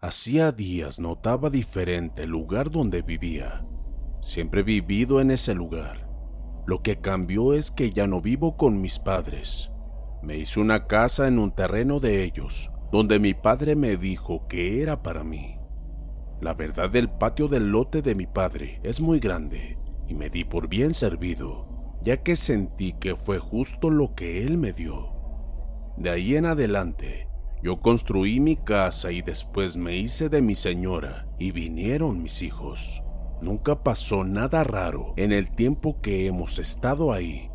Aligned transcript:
Hacía 0.00 0.52
días 0.52 1.00
notaba 1.00 1.50
diferente 1.50 2.22
el 2.22 2.30
lugar 2.30 2.70
donde 2.70 3.02
vivía. 3.02 3.66
Siempre 4.20 4.60
he 4.60 4.62
vivido 4.62 5.20
en 5.20 5.32
ese 5.32 5.54
lugar. 5.54 6.08
Lo 6.68 6.82
que 6.82 7.00
cambió 7.00 7.52
es 7.52 7.72
que 7.72 7.90
ya 7.90 8.06
no 8.06 8.20
vivo 8.20 8.56
con 8.56 8.80
mis 8.80 9.00
padres. 9.00 9.72
Me 10.22 10.38
hice 10.38 10.60
una 10.60 10.86
casa 10.86 11.26
en 11.26 11.40
un 11.40 11.52
terreno 11.52 11.98
de 11.98 12.22
ellos, 12.22 12.70
donde 12.92 13.18
mi 13.18 13.34
padre 13.34 13.74
me 13.74 13.96
dijo 13.96 14.46
que 14.46 14.82
era 14.82 15.02
para 15.02 15.24
mí. 15.24 15.58
La 16.40 16.54
verdad 16.54 16.94
el 16.94 17.10
patio 17.10 17.48
del 17.48 17.72
lote 17.72 18.00
de 18.00 18.14
mi 18.14 18.28
padre 18.28 18.78
es 18.84 19.00
muy 19.00 19.18
grande 19.18 19.80
y 20.06 20.14
me 20.14 20.30
di 20.30 20.44
por 20.44 20.68
bien 20.68 20.94
servido, 20.94 21.98
ya 22.04 22.22
que 22.22 22.36
sentí 22.36 22.92
que 22.92 23.16
fue 23.16 23.40
justo 23.40 23.90
lo 23.90 24.14
que 24.14 24.46
él 24.46 24.58
me 24.58 24.72
dio. 24.72 25.12
De 25.96 26.10
ahí 26.10 26.36
en 26.36 26.46
adelante, 26.46 27.27
yo 27.62 27.80
construí 27.80 28.40
mi 28.40 28.56
casa 28.56 29.10
y 29.10 29.22
después 29.22 29.76
me 29.76 29.96
hice 29.96 30.28
de 30.28 30.42
mi 30.42 30.54
señora 30.54 31.26
y 31.38 31.50
vinieron 31.50 32.22
mis 32.22 32.42
hijos. 32.42 33.02
Nunca 33.40 33.82
pasó 33.82 34.24
nada 34.24 34.64
raro 34.64 35.14
en 35.16 35.32
el 35.32 35.50
tiempo 35.54 36.00
que 36.00 36.26
hemos 36.26 36.58
estado 36.58 37.12
ahí. 37.12 37.50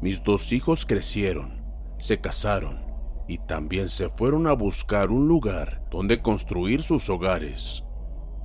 Mis 0.00 0.22
dos 0.22 0.52
hijos 0.52 0.84
crecieron, 0.84 1.62
se 1.98 2.20
casaron 2.20 2.84
y 3.28 3.38
también 3.38 3.88
se 3.88 4.08
fueron 4.08 4.46
a 4.46 4.52
buscar 4.52 5.10
un 5.10 5.26
lugar 5.28 5.86
donde 5.90 6.20
construir 6.20 6.82
sus 6.82 7.08
hogares. 7.10 7.84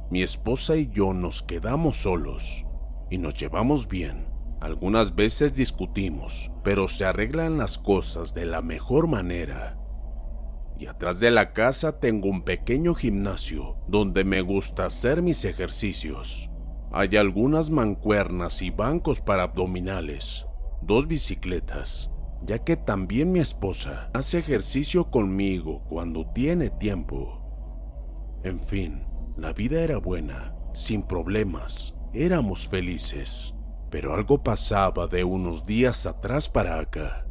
Mi 0.09 0.24
esposa 0.24 0.75
y 0.75 0.90
yo 0.90 1.13
nos 1.13 1.41
quedamos 1.41 1.97
solos 1.97 2.66
y 3.09 3.18
nos 3.18 3.34
llevamos 3.35 3.88
bien. 3.88 4.28
Algunas 4.59 5.16
veces 5.16 5.56
discutimos, 5.56 6.51
pero 6.63 6.88
se 6.88 7.06
arreglan 7.06 7.57
las 7.57 7.78
cosas 7.78 8.34
de 8.34 8.45
la 8.45 8.62
mejor 8.62 9.07
manera. 9.07 9.81
Y 10.81 10.88
atrás 10.88 11.19
de 11.19 11.30
la 11.30 11.53
casa 11.53 12.00
tengo 12.00 12.28
un 12.28 12.42
pequeño 12.42 12.96
gimnasio 12.96 13.78
donde 13.88 14.24
me 14.24 14.42
gusta 14.42 14.88
hacer 14.88 15.22
mis 15.22 15.46
ejercicios. 15.46 16.50
Hay 16.92 17.18
algunas 17.18 17.69
mancuernas 17.69 18.64
y 18.64 18.72
bancos 18.72 19.22
para 19.22 19.44
abdominales, 19.44 20.47
dos 20.81 21.08
bicicletas, 21.08 22.09
ya 22.42 22.64
que 22.64 22.78
también 22.78 23.31
mi 23.31 23.40
esposa 23.42 24.09
hace 24.16 24.40
ejercicio 24.40 25.12
conmigo 25.12 25.84
cuando 25.88 26.25
tiene 26.34 26.72
tiempo. 26.72 28.40
En 28.44 28.59
fin, 28.59 29.03
la 29.38 29.53
vida 29.53 29.84
era 29.84 30.00
buena, 30.00 30.56
sin 30.74 31.03
problemas, 31.03 31.94
éramos 32.12 32.68
felices, 32.68 33.53
pero 33.92 34.16
algo 34.16 34.42
pasaba 34.42 35.06
de 35.06 35.24
unos 35.25 35.63
días 35.68 36.08
atrás 36.08 36.50
para 36.50 36.80
acá. 36.80 37.28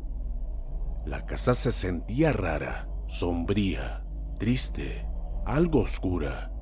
La 1.05 1.27
casa 1.27 1.55
se 1.55 1.73
sentía 1.73 2.33
rara, 2.33 2.90
sombría, 3.11 4.05
triste, 4.39 5.05
algo 5.45 5.81
oscura, 5.81 6.53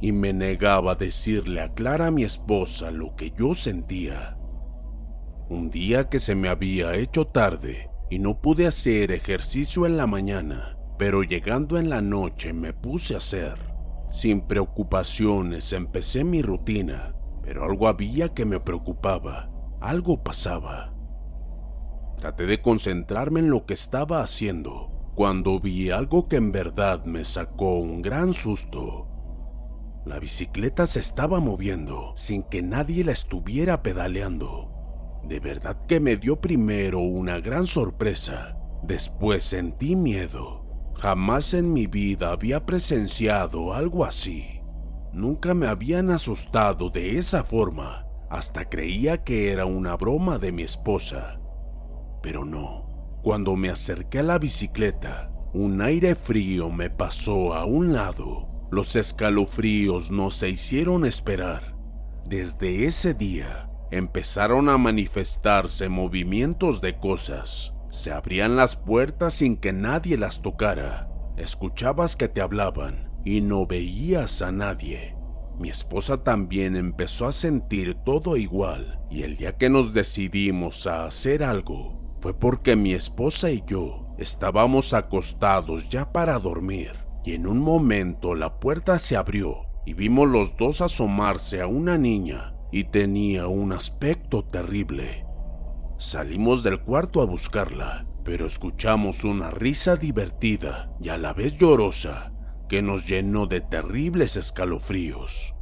y 0.00 0.12
me 0.12 0.32
negaba 0.32 0.92
a 0.92 0.94
decirle 0.94 1.60
a 1.60 1.74
Clara, 1.74 2.12
mi 2.12 2.22
esposa, 2.22 2.92
lo 2.92 3.16
que 3.16 3.32
yo 3.36 3.52
sentía. 3.52 4.38
Un 5.48 5.70
día 5.70 6.08
que 6.08 6.20
se 6.20 6.36
me 6.36 6.48
había 6.48 6.94
hecho 6.94 7.26
tarde 7.26 7.90
y 8.10 8.20
no 8.20 8.40
pude 8.40 8.68
hacer 8.68 9.10
ejercicio 9.10 9.84
en 9.84 9.96
la 9.96 10.06
mañana, 10.06 10.78
pero 10.98 11.24
llegando 11.24 11.76
en 11.78 11.90
la 11.90 12.00
noche 12.00 12.52
me 12.52 12.72
puse 12.72 13.14
a 13.14 13.18
hacer. 13.18 13.58
Sin 14.12 14.42
preocupaciones 14.42 15.72
empecé 15.72 16.22
mi 16.22 16.42
rutina, 16.42 17.16
pero 17.42 17.64
algo 17.64 17.88
había 17.88 18.28
que 18.28 18.44
me 18.44 18.60
preocupaba, 18.60 19.50
algo 19.80 20.22
pasaba. 20.22 20.94
Traté 22.18 22.46
de 22.46 22.62
concentrarme 22.62 23.40
en 23.40 23.50
lo 23.50 23.66
que 23.66 23.74
estaba 23.74 24.22
haciendo, 24.22 25.01
cuando 25.14 25.60
vi 25.60 25.90
algo 25.90 26.26
que 26.26 26.36
en 26.36 26.52
verdad 26.52 27.04
me 27.04 27.24
sacó 27.24 27.78
un 27.78 28.00
gran 28.00 28.32
susto. 28.32 29.08
La 30.06 30.18
bicicleta 30.18 30.86
se 30.86 31.00
estaba 31.00 31.38
moviendo 31.38 32.12
sin 32.16 32.42
que 32.44 32.62
nadie 32.62 33.04
la 33.04 33.12
estuviera 33.12 33.82
pedaleando. 33.82 34.70
De 35.24 35.38
verdad 35.38 35.86
que 35.86 36.00
me 36.00 36.16
dio 36.16 36.40
primero 36.40 37.00
una 37.00 37.38
gran 37.38 37.66
sorpresa, 37.66 38.56
después 38.82 39.44
sentí 39.44 39.94
miedo. 39.94 40.92
Jamás 40.96 41.54
en 41.54 41.72
mi 41.72 41.86
vida 41.86 42.32
había 42.32 42.66
presenciado 42.66 43.74
algo 43.74 44.04
así. 44.04 44.60
Nunca 45.12 45.54
me 45.54 45.66
habían 45.66 46.10
asustado 46.10 46.90
de 46.90 47.18
esa 47.18 47.44
forma, 47.44 48.06
hasta 48.30 48.68
creía 48.68 49.22
que 49.22 49.52
era 49.52 49.66
una 49.66 49.94
broma 49.96 50.38
de 50.38 50.52
mi 50.52 50.62
esposa. 50.62 51.38
Pero 52.22 52.44
no. 52.44 52.81
Cuando 53.22 53.54
me 53.54 53.70
acerqué 53.70 54.18
a 54.18 54.24
la 54.24 54.38
bicicleta, 54.38 55.30
un 55.54 55.80
aire 55.80 56.16
frío 56.16 56.70
me 56.70 56.90
pasó 56.90 57.54
a 57.54 57.64
un 57.64 57.92
lado. 57.92 58.48
Los 58.72 58.96
escalofríos 58.96 60.10
no 60.10 60.32
se 60.32 60.48
hicieron 60.50 61.04
esperar. 61.04 61.76
Desde 62.26 62.86
ese 62.86 63.14
día 63.14 63.70
empezaron 63.92 64.68
a 64.68 64.76
manifestarse 64.76 65.88
movimientos 65.88 66.80
de 66.80 66.98
cosas. 66.98 67.74
Se 67.90 68.10
abrían 68.10 68.56
las 68.56 68.74
puertas 68.74 69.34
sin 69.34 69.56
que 69.56 69.72
nadie 69.72 70.18
las 70.18 70.42
tocara. 70.42 71.08
Escuchabas 71.36 72.16
que 72.16 72.28
te 72.28 72.40
hablaban 72.40 73.12
y 73.24 73.40
no 73.40 73.66
veías 73.66 74.42
a 74.42 74.50
nadie. 74.50 75.14
Mi 75.60 75.70
esposa 75.70 76.24
también 76.24 76.74
empezó 76.74 77.26
a 77.26 77.32
sentir 77.32 77.94
todo 78.04 78.36
igual 78.36 79.00
y 79.10 79.22
el 79.22 79.36
día 79.36 79.56
que 79.58 79.70
nos 79.70 79.92
decidimos 79.92 80.88
a 80.88 81.04
hacer 81.04 81.44
algo, 81.44 82.11
fue 82.22 82.34
porque 82.34 82.76
mi 82.76 82.92
esposa 82.92 83.50
y 83.50 83.64
yo 83.66 84.14
estábamos 84.16 84.94
acostados 84.94 85.88
ya 85.88 86.12
para 86.12 86.38
dormir 86.38 86.92
y 87.24 87.34
en 87.34 87.48
un 87.48 87.58
momento 87.58 88.36
la 88.36 88.60
puerta 88.60 89.00
se 89.00 89.16
abrió 89.16 89.66
y 89.84 89.94
vimos 89.94 90.28
los 90.28 90.56
dos 90.56 90.80
asomarse 90.82 91.60
a 91.60 91.66
una 91.66 91.98
niña 91.98 92.54
y 92.70 92.84
tenía 92.84 93.48
un 93.48 93.72
aspecto 93.72 94.44
terrible. 94.44 95.26
Salimos 95.98 96.62
del 96.62 96.80
cuarto 96.80 97.22
a 97.22 97.24
buscarla, 97.24 98.06
pero 98.24 98.46
escuchamos 98.46 99.24
una 99.24 99.50
risa 99.50 99.96
divertida 99.96 100.94
y 101.00 101.08
a 101.08 101.18
la 101.18 101.32
vez 101.32 101.58
llorosa 101.58 102.32
que 102.68 102.82
nos 102.82 103.04
llenó 103.04 103.46
de 103.46 103.62
terribles 103.62 104.36
escalofríos. 104.36 105.56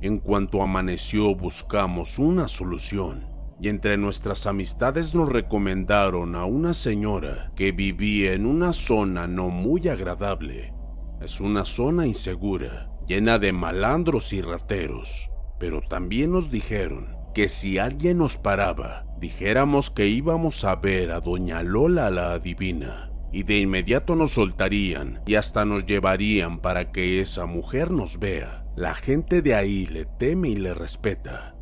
En 0.00 0.18
cuanto 0.18 0.62
amaneció 0.62 1.34
buscamos 1.34 2.18
una 2.18 2.48
solución 2.48 3.35
y 3.60 3.68
entre 3.68 3.96
nuestras 3.96 4.46
amistades 4.46 5.14
nos 5.14 5.30
recomendaron 5.30 6.34
a 6.34 6.44
una 6.44 6.74
señora 6.74 7.52
que 7.56 7.72
vivía 7.72 8.32
en 8.32 8.46
una 8.46 8.72
zona 8.72 9.26
no 9.26 9.48
muy 9.48 9.88
agradable. 9.88 10.74
Es 11.20 11.40
una 11.40 11.64
zona 11.64 12.06
insegura, 12.06 12.90
llena 13.06 13.38
de 13.38 13.52
malandros 13.52 14.32
y 14.32 14.42
rateros, 14.42 15.30
pero 15.58 15.80
también 15.80 16.32
nos 16.32 16.50
dijeron 16.50 17.16
que 17.34 17.48
si 17.48 17.78
alguien 17.78 18.18
nos 18.18 18.38
paraba, 18.38 19.06
dijéramos 19.18 19.90
que 19.90 20.08
íbamos 20.08 20.64
a 20.64 20.76
ver 20.76 21.10
a 21.10 21.20
doña 21.20 21.62
Lola 21.62 22.10
la 22.10 22.32
adivina, 22.32 23.10
y 23.32 23.42
de 23.42 23.58
inmediato 23.58 24.16
nos 24.16 24.32
soltarían 24.32 25.20
y 25.26 25.34
hasta 25.34 25.64
nos 25.64 25.86
llevarían 25.86 26.60
para 26.60 26.92
que 26.92 27.20
esa 27.20 27.46
mujer 27.46 27.90
nos 27.90 28.18
vea. 28.18 28.64
La 28.76 28.94
gente 28.94 29.42
de 29.42 29.54
ahí 29.54 29.86
le 29.86 30.04
teme 30.04 30.50
y 30.50 30.56
le 30.56 30.74
respeta. 30.74 31.55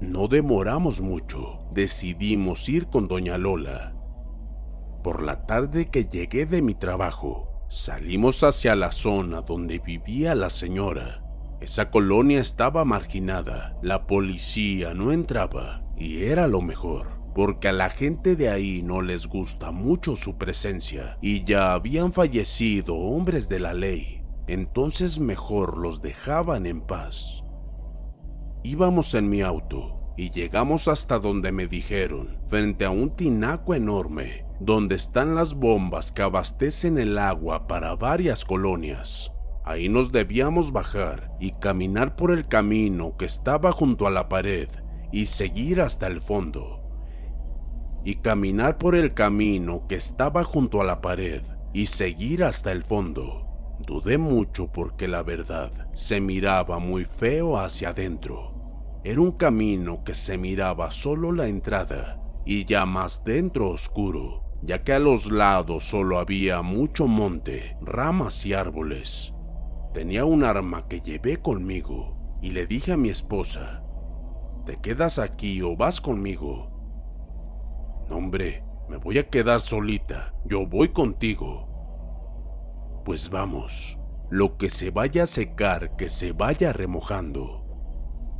No 0.00 0.28
demoramos 0.28 1.00
mucho, 1.00 1.58
decidimos 1.72 2.68
ir 2.68 2.88
con 2.88 3.08
doña 3.08 3.38
Lola. 3.38 3.94
Por 5.02 5.22
la 5.22 5.46
tarde 5.46 5.86
que 5.86 6.04
llegué 6.04 6.44
de 6.44 6.60
mi 6.60 6.74
trabajo, 6.74 7.64
salimos 7.70 8.42
hacia 8.42 8.76
la 8.76 8.92
zona 8.92 9.40
donde 9.40 9.78
vivía 9.78 10.34
la 10.34 10.50
señora. 10.50 11.22
Esa 11.62 11.90
colonia 11.90 12.40
estaba 12.40 12.84
marginada, 12.84 13.78
la 13.82 14.06
policía 14.06 14.92
no 14.92 15.12
entraba 15.12 15.82
y 15.96 16.24
era 16.24 16.46
lo 16.46 16.60
mejor, 16.60 17.06
porque 17.34 17.68
a 17.68 17.72
la 17.72 17.88
gente 17.88 18.36
de 18.36 18.50
ahí 18.50 18.82
no 18.82 19.00
les 19.00 19.26
gusta 19.26 19.70
mucho 19.70 20.14
su 20.14 20.36
presencia 20.36 21.16
y 21.22 21.44
ya 21.44 21.72
habían 21.72 22.12
fallecido 22.12 22.96
hombres 22.96 23.48
de 23.48 23.60
la 23.60 23.72
ley, 23.72 24.22
entonces 24.46 25.18
mejor 25.18 25.78
los 25.78 26.02
dejaban 26.02 26.66
en 26.66 26.82
paz. 26.82 27.45
Íbamos 28.68 29.14
en 29.14 29.28
mi 29.28 29.42
auto 29.42 30.12
y 30.16 30.30
llegamos 30.30 30.88
hasta 30.88 31.20
donde 31.20 31.52
me 31.52 31.68
dijeron, 31.68 32.40
frente 32.48 32.84
a 32.84 32.90
un 32.90 33.14
tinaco 33.14 33.76
enorme, 33.76 34.44
donde 34.58 34.96
están 34.96 35.36
las 35.36 35.54
bombas 35.54 36.10
que 36.10 36.22
abastecen 36.22 36.98
el 36.98 37.16
agua 37.16 37.68
para 37.68 37.94
varias 37.94 38.44
colonias. 38.44 39.30
Ahí 39.64 39.88
nos 39.88 40.10
debíamos 40.10 40.72
bajar 40.72 41.30
y 41.38 41.52
caminar 41.52 42.16
por 42.16 42.32
el 42.32 42.48
camino 42.48 43.16
que 43.16 43.26
estaba 43.26 43.70
junto 43.70 44.08
a 44.08 44.10
la 44.10 44.28
pared 44.28 44.68
y 45.12 45.26
seguir 45.26 45.80
hasta 45.80 46.08
el 46.08 46.20
fondo. 46.20 46.82
Y 48.04 48.16
caminar 48.16 48.78
por 48.78 48.96
el 48.96 49.14
camino 49.14 49.86
que 49.86 49.94
estaba 49.94 50.42
junto 50.42 50.80
a 50.80 50.84
la 50.84 51.00
pared 51.00 51.42
y 51.72 51.86
seguir 51.86 52.42
hasta 52.42 52.72
el 52.72 52.82
fondo. 52.82 53.46
Dudé 53.78 54.18
mucho 54.18 54.66
porque 54.72 55.06
la 55.06 55.22
verdad 55.22 55.70
se 55.94 56.20
miraba 56.20 56.80
muy 56.80 57.04
feo 57.04 57.58
hacia 57.58 57.90
adentro. 57.90 58.55
Era 59.06 59.20
un 59.20 59.30
camino 59.30 60.02
que 60.02 60.16
se 60.16 60.36
miraba 60.36 60.90
solo 60.90 61.30
la 61.30 61.46
entrada 61.46 62.20
y 62.44 62.64
ya 62.64 62.86
más 62.86 63.22
dentro 63.22 63.70
oscuro, 63.70 64.42
ya 64.62 64.82
que 64.82 64.94
a 64.94 64.98
los 64.98 65.30
lados 65.30 65.84
solo 65.84 66.18
había 66.18 66.60
mucho 66.62 67.06
monte, 67.06 67.76
ramas 67.80 68.44
y 68.44 68.52
árboles. 68.52 69.32
Tenía 69.94 70.24
un 70.24 70.42
arma 70.42 70.88
que 70.88 71.02
llevé 71.02 71.36
conmigo 71.36 72.16
y 72.42 72.50
le 72.50 72.66
dije 72.66 72.94
a 72.94 72.96
mi 72.96 73.08
esposa, 73.08 73.84
¿te 74.64 74.80
quedas 74.80 75.20
aquí 75.20 75.62
o 75.62 75.76
vas 75.76 76.00
conmigo? 76.00 76.72
No, 78.08 78.16
hombre, 78.16 78.64
me 78.88 78.96
voy 78.96 79.18
a 79.18 79.28
quedar 79.30 79.60
solita, 79.60 80.34
yo 80.44 80.66
voy 80.66 80.88
contigo. 80.88 81.68
Pues 83.04 83.30
vamos, 83.30 84.00
lo 84.30 84.56
que 84.56 84.68
se 84.68 84.90
vaya 84.90 85.22
a 85.22 85.26
secar, 85.26 85.94
que 85.94 86.08
se 86.08 86.32
vaya 86.32 86.72
remojando. 86.72 87.65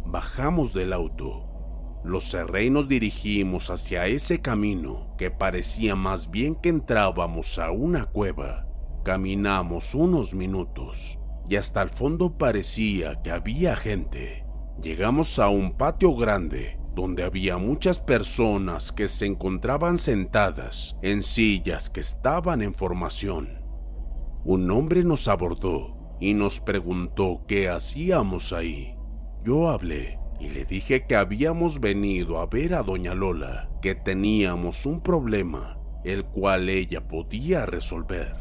Bajamos 0.08 0.72
del 0.72 0.92
auto. 0.92 2.00
Los 2.04 2.30
cerré 2.30 2.66
y 2.66 2.70
nos 2.70 2.88
dirigimos 2.88 3.70
hacia 3.70 4.06
ese 4.06 4.40
camino 4.40 5.12
que 5.18 5.32
parecía 5.32 5.96
más 5.96 6.30
bien 6.30 6.54
que 6.54 6.68
entrábamos 6.68 7.58
a 7.58 7.72
una 7.72 8.06
cueva. 8.06 8.68
Caminamos 9.04 9.96
unos 9.96 10.32
minutos 10.32 11.18
y 11.48 11.56
hasta 11.56 11.82
el 11.82 11.90
fondo 11.90 12.38
parecía 12.38 13.20
que 13.22 13.32
había 13.32 13.74
gente. 13.74 14.44
Llegamos 14.80 15.40
a 15.40 15.48
un 15.48 15.76
patio 15.76 16.14
grande 16.14 16.78
donde 16.94 17.24
había 17.24 17.58
muchas 17.58 17.98
personas 17.98 18.92
que 18.92 19.08
se 19.08 19.26
encontraban 19.26 19.98
sentadas 19.98 20.96
en 21.02 21.24
sillas 21.24 21.90
que 21.90 21.98
estaban 21.98 22.62
en 22.62 22.74
formación. 22.74 23.60
Un 24.44 24.70
hombre 24.70 25.02
nos 25.02 25.26
abordó 25.26 26.16
y 26.20 26.34
nos 26.34 26.60
preguntó 26.60 27.42
qué 27.48 27.68
hacíamos 27.68 28.52
ahí. 28.52 28.95
Yo 29.44 29.68
hablé 29.68 30.18
y 30.40 30.48
le 30.48 30.64
dije 30.64 31.06
que 31.06 31.16
habíamos 31.16 31.80
venido 31.80 32.38
a 32.38 32.46
ver 32.46 32.74
a 32.74 32.82
doña 32.82 33.14
Lola, 33.14 33.68
que 33.80 33.94
teníamos 33.94 34.86
un 34.86 35.00
problema, 35.00 35.78
el 36.04 36.24
cual 36.24 36.68
ella 36.68 37.08
podía 37.08 37.66
resolver. 37.66 38.34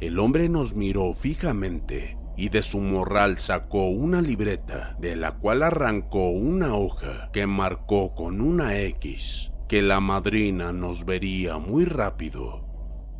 El 0.00 0.18
hombre 0.18 0.48
nos 0.48 0.74
miró 0.74 1.12
fijamente 1.12 2.16
y 2.36 2.48
de 2.48 2.62
su 2.62 2.80
morral 2.80 3.36
sacó 3.36 3.88
una 3.88 4.22
libreta, 4.22 4.96
de 4.98 5.14
la 5.14 5.32
cual 5.32 5.62
arrancó 5.62 6.30
una 6.30 6.74
hoja 6.74 7.30
que 7.32 7.46
marcó 7.46 8.14
con 8.14 8.40
una 8.40 8.78
X, 8.78 9.52
que 9.68 9.82
la 9.82 10.00
madrina 10.00 10.72
nos 10.72 11.04
vería 11.04 11.58
muy 11.58 11.84
rápido. 11.84 12.66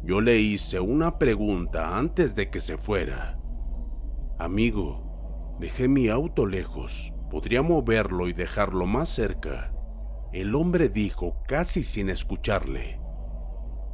Yo 0.03 0.23
le 0.23 0.39
hice 0.39 0.81
una 0.81 1.19
pregunta 1.19 1.99
antes 1.99 2.35
de 2.35 2.49
que 2.49 2.61
se 2.61 2.79
fuera. 2.79 3.39
Amigo, 4.39 5.10
Dejé 5.61 5.89
mi 5.89 6.09
auto 6.09 6.47
lejos. 6.47 7.13
Podría 7.31 7.61
moverlo 7.61 8.29
y 8.29 8.33
dejarlo 8.33 8.87
más 8.87 9.11
cerca. 9.11 9.75
El 10.33 10.55
hombre 10.55 10.89
dijo 10.89 11.37
casi 11.47 11.83
sin 11.83 12.09
escucharle. 12.09 12.99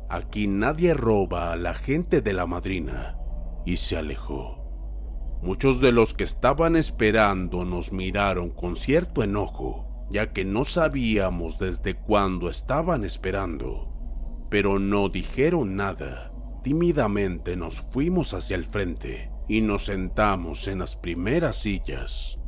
Aquí 0.09 0.47
nadie 0.47 0.95
roba 0.95 1.51
a 1.51 1.57
la 1.57 1.75
gente 1.75 2.21
de 2.21 2.33
la 2.35 2.47
madrina. 2.47 3.19
Y 3.65 3.79
se 3.79 3.97
alejó. 3.97 5.39
Muchos 5.43 5.81
de 5.81 5.91
los 5.91 6.15
que 6.15 6.23
estaban 6.23 6.77
esperando 6.77 7.65
nos 7.65 7.93
miraron 7.93 8.51
con 8.51 8.77
cierto 8.77 9.25
enojo, 9.25 10.07
ya 10.09 10.33
que 10.33 10.45
no 10.45 10.63
sabíamos 10.65 11.59
desde 11.59 11.97
cuándo 11.97 12.49
estaban 12.49 13.03
esperando. 13.03 13.93
Pero 14.51 14.79
no 14.79 15.09
dijeron 15.09 15.75
nada. 15.75 16.33
Tímidamente 16.63 17.57
nos 17.57 17.81
fuimos 17.81 18.35
hacia 18.35 18.55
el 18.55 18.67
frente 18.67 19.36
y 19.49 19.61
nos 19.61 19.87
sentamos 19.87 20.69
en 20.69 20.81
las 20.81 20.97
primeras 20.97 21.57
sillas. 21.57 22.39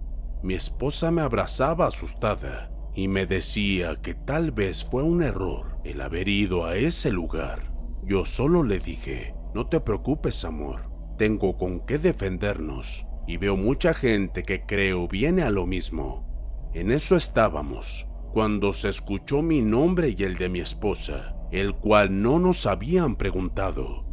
Mi 0.42 0.54
esposa 0.54 1.10
me 1.10 1.22
abrazaba 1.22 1.86
asustada 1.86 2.70
y 2.94 3.08
me 3.08 3.26
decía 3.26 3.96
que 4.02 4.14
tal 4.14 4.50
vez 4.50 4.84
fue 4.84 5.02
un 5.02 5.22
error 5.22 5.78
el 5.84 6.00
haber 6.00 6.28
ido 6.28 6.64
a 6.64 6.76
ese 6.76 7.10
lugar. 7.10 7.72
Yo 8.04 8.24
solo 8.24 8.62
le 8.62 8.78
dije, 8.78 9.34
no 9.54 9.66
te 9.68 9.80
preocupes 9.80 10.44
amor, 10.44 10.90
tengo 11.16 11.56
con 11.56 11.80
qué 11.86 11.98
defendernos 11.98 13.06
y 13.26 13.36
veo 13.36 13.56
mucha 13.56 13.94
gente 13.94 14.42
que 14.42 14.64
creo 14.64 15.06
viene 15.06 15.42
a 15.42 15.50
lo 15.50 15.66
mismo. 15.66 16.70
En 16.72 16.90
eso 16.90 17.16
estábamos, 17.16 18.08
cuando 18.32 18.72
se 18.72 18.88
escuchó 18.88 19.42
mi 19.42 19.62
nombre 19.62 20.14
y 20.16 20.22
el 20.22 20.36
de 20.36 20.48
mi 20.48 20.60
esposa, 20.60 21.34
el 21.50 21.74
cual 21.74 22.22
no 22.22 22.38
nos 22.38 22.66
habían 22.66 23.16
preguntado. 23.16 24.06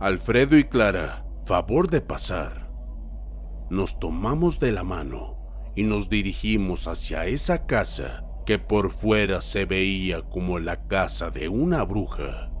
Alfredo 0.00 0.58
y 0.58 0.64
Clara, 0.64 1.21
favor 1.44 1.90
de 1.90 2.00
pasar. 2.00 2.70
Nos 3.68 3.98
tomamos 3.98 4.60
de 4.60 4.70
la 4.70 4.84
mano 4.84 5.72
y 5.74 5.82
nos 5.82 6.08
dirigimos 6.08 6.86
hacia 6.86 7.26
esa 7.26 7.66
casa 7.66 8.24
que 8.46 8.58
por 8.58 8.90
fuera 8.90 9.40
se 9.40 9.64
veía 9.64 10.22
como 10.22 10.58
la 10.58 10.86
casa 10.86 11.30
de 11.30 11.48
una 11.48 11.82
bruja. 11.82 12.52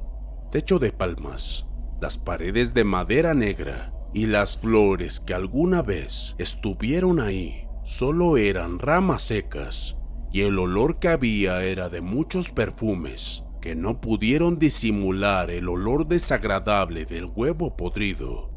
Techo 0.50 0.78
de 0.78 0.92
palmas, 0.92 1.66
las 2.00 2.18
paredes 2.18 2.74
de 2.74 2.84
madera 2.84 3.34
negra 3.34 3.92
y 4.12 4.26
las 4.26 4.58
flores 4.58 5.20
que 5.20 5.34
alguna 5.34 5.82
vez 5.82 6.34
estuvieron 6.38 7.20
ahí 7.20 7.66
solo 7.84 8.36
eran 8.36 8.78
ramas 8.78 9.22
secas 9.22 9.96
y 10.32 10.42
el 10.42 10.58
olor 10.58 10.98
que 10.98 11.08
había 11.08 11.62
era 11.62 11.88
de 11.88 12.00
muchos 12.00 12.50
perfumes 12.50 13.44
que 13.60 13.76
no 13.76 14.00
pudieron 14.00 14.58
disimular 14.58 15.50
el 15.50 15.68
olor 15.68 16.08
desagradable 16.08 17.04
del 17.04 17.26
huevo 17.26 17.76
podrido. 17.76 18.51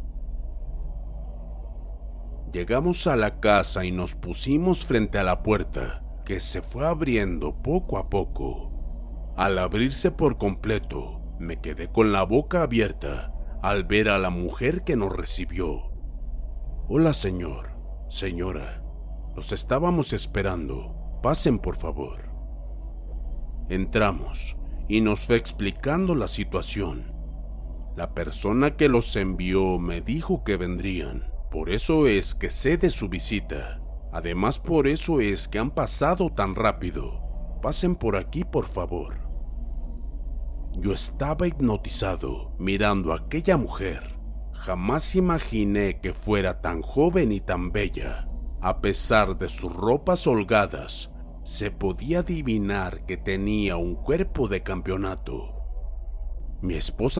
Llegamos 2.55 3.05
a 3.07 3.17
la 3.17 3.41
casa 3.41 3.83
y 3.83 3.91
nos 3.91 4.15
pusimos 4.15 4.85
frente 4.85 5.17
a 5.17 5.24
la 5.24 5.43
puerta, 5.43 6.01
que 6.24 6.39
se 6.39 6.62
fue 6.62 6.88
abriendo 6.88 7.62
poco 7.62 7.97
a 7.97 8.09
poco. 8.09 9.33
Al 9.35 9.59
abrirse 9.59 10.09
por 10.09 10.38
completo, 10.38 11.19
me 11.38 11.59
quedé 11.59 11.89
con 11.89 12.13
la 12.13 12.24
boca 12.24 12.62
abierta 12.62 13.33
al 13.62 13.83
ver 13.83 14.07
a 14.07 14.19
la 14.19 14.29
mujer 14.29 14.85
que 14.85 14.95
nos 14.95 15.13
recibió. 15.13 15.91
Hola 16.88 17.12
señor, 17.12 17.71
señora, 18.07 18.81
los 19.35 19.51
estábamos 19.51 20.13
esperando. 20.13 21.19
Pasen 21.21 21.59
por 21.59 21.75
favor. 21.75 22.29
Entramos 23.67 24.55
y 24.88 25.01
nos 25.01 25.25
fue 25.25 25.35
explicando 25.35 26.15
la 26.15 26.29
situación. 26.29 27.12
La 27.97 28.13
persona 28.13 28.77
que 28.77 28.88
los 28.88 29.13
envió 29.17 29.77
me 29.77 30.00
dijo 30.00 30.45
que 30.45 30.55
vendrían 30.55 31.35
por 31.55 31.69
eso 31.69 32.05
es 32.05 32.35
que 32.35 32.51
sé 32.51 32.75
de 32.75 32.89
su 32.89 33.07
visita. 33.07 33.79
Además, 34.12 34.59
por 34.59 34.88
eso 34.88 35.21
es 35.21 35.47
que 35.47 35.57
han 35.57 35.71
pasado 35.71 36.29
tan 36.29 36.53
rápido. 36.53 37.21
Pasen 37.62 37.95
por 37.95 38.17
aquí, 38.17 38.43
por 38.43 38.65
favor. 38.65 39.15
Yo 40.74 40.93
estaba 40.93 41.47
hipnotizado 41.47 42.53
mirando 42.59 43.13
a 43.13 43.19
aquella 43.19 43.55
mujer. 43.55 44.19
Jamás 44.51 45.15
imaginé 45.15 46.01
que 46.01 46.13
fuera 46.13 46.59
tan 46.59 46.81
joven 46.81 47.31
y 47.31 47.39
tan 47.39 47.71
bella. 47.71 48.27
A 48.59 48.81
pesar 48.81 49.38
de 49.38 49.47
sus 49.47 49.74
ropas 49.74 50.27
holgadas, 50.27 51.09
se 51.43 51.71
podía 51.71 52.19
adivinar 52.19 53.05
que 53.05 53.15
tenía 53.15 53.77
un 53.77 53.95
cuerpo 53.95 54.50
de 54.50 54.62
campeonato. 54.62 55.55
Mi 56.62 56.74
esposa 56.74 57.19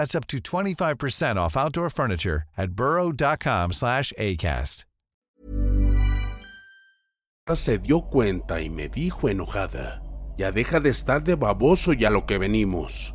That's 0.00 0.14
up 0.14 0.26
to 0.28 0.38
25% 0.38 1.36
off 1.36 1.58
outdoor 1.58 1.90
furniture 1.90 2.44
at 2.56 2.70
burrow.com 2.72 3.72
slash 3.72 4.14
ACAST. 4.16 4.86
se 7.54 7.78
dio 7.78 8.00
cuenta 8.08 8.62
y 8.62 8.70
me 8.70 8.88
dijo 8.88 9.28
enojada, 9.28 10.02
ya 10.38 10.52
deja 10.52 10.80
de 10.80 10.88
estar 10.88 11.22
de 11.22 11.34
baboso 11.34 11.92
y 11.92 12.06
a 12.06 12.10
lo 12.10 12.24
que 12.24 12.38
venimos. 12.38 13.14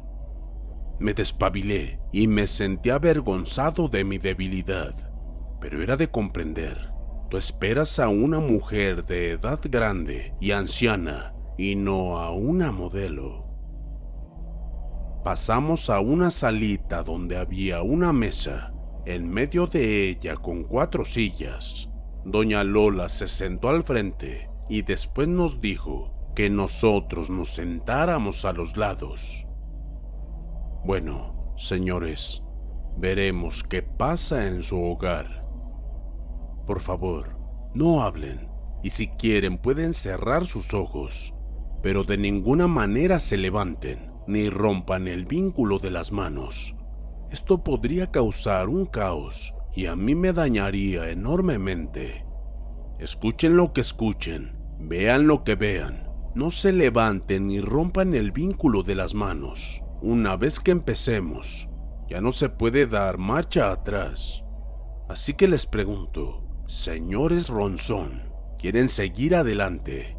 Me 0.99 1.15
despabilé 1.15 1.99
y 2.11 2.27
me 2.27 2.45
sentí 2.45 2.91
avergonzado 2.91 3.87
de 3.87 4.03
mi 4.03 4.19
debilidad, 4.19 4.93
pero 5.59 5.81
era 5.81 5.97
de 5.97 6.11
comprender. 6.11 6.91
Tú 7.31 7.37
esperas 7.37 7.97
a 7.97 8.09
una 8.09 8.39
mujer 8.39 9.05
de 9.05 9.31
edad 9.31 9.59
grande 9.63 10.35
y 10.39 10.51
anciana 10.51 11.33
y 11.57 11.75
no 11.75 12.19
a 12.19 12.29
una 12.29 12.71
modelo. 12.71 13.44
Pasamos 15.25 15.89
a 15.89 16.01
una 16.01 16.29
salita 16.29 17.01
donde 17.01 17.35
había 17.35 17.81
una 17.81 18.13
mesa, 18.13 18.71
en 19.07 19.27
medio 19.27 19.65
de 19.65 20.07
ella 20.07 20.35
con 20.35 20.63
cuatro 20.63 21.03
sillas. 21.03 21.89
Doña 22.23 22.63
Lola 22.63 23.09
se 23.09 23.25
sentó 23.25 23.69
al 23.69 23.81
frente 23.81 24.51
y 24.69 24.83
después 24.83 25.27
nos 25.27 25.59
dijo 25.59 26.13
que 26.35 26.51
nosotros 26.51 27.31
nos 27.31 27.49
sentáramos 27.49 28.45
a 28.45 28.53
los 28.53 28.77
lados. 28.77 29.47
Bueno, 30.83 31.55
señores, 31.57 32.43
veremos 32.95 33.63
qué 33.63 33.81
pasa 33.81 34.45
en 34.45 34.61
su 34.61 34.79
hogar. 34.79 35.43
Por 36.67 36.81
favor, 36.81 37.35
no 37.73 38.03
hablen, 38.03 38.47
y 38.83 38.91
si 38.91 39.07
quieren 39.07 39.57
pueden 39.57 39.95
cerrar 39.95 40.45
sus 40.45 40.75
ojos, 40.75 41.33
pero 41.81 42.03
de 42.03 42.19
ninguna 42.19 42.67
manera 42.67 43.17
se 43.17 43.39
levanten 43.39 44.13
ni 44.27 44.49
rompan 44.49 45.07
el 45.07 45.25
vínculo 45.25 45.79
de 45.79 45.91
las 45.91 46.11
manos. 46.11 46.75
Esto 47.31 47.63
podría 47.63 48.11
causar 48.11 48.69
un 48.69 48.85
caos 48.85 49.53
y 49.75 49.87
a 49.87 49.95
mí 49.95 50.15
me 50.15 50.31
dañaría 50.33 51.09
enormemente. 51.09 52.25
Escuchen 52.99 53.57
lo 53.57 53.73
que 53.73 53.81
escuchen, 53.81 54.57
vean 54.79 55.27
lo 55.27 55.43
que 55.43 55.55
vean, 55.55 56.09
no 56.33 56.49
se 56.49 56.71
levanten 56.71 57.47
ni 57.47 57.59
rompan 57.59 58.13
el 58.13 58.31
vínculo 58.31 58.83
de 58.83 58.95
las 58.95 59.13
manos. 59.13 59.81
Una 60.01 60.37
vez 60.37 60.59
que 60.59 60.71
empecemos, 60.71 61.69
ya 62.09 62.21
no 62.21 62.31
se 62.31 62.49
puede 62.49 62.85
dar 62.87 63.17
marcha 63.17 63.71
atrás. 63.71 64.43
Así 65.09 65.33
que 65.33 65.47
les 65.47 65.65
pregunto, 65.65 66.47
señores 66.67 67.49
Ronzón, 67.49 68.23
¿quieren 68.57 68.89
seguir 68.89 69.35
adelante? 69.35 70.14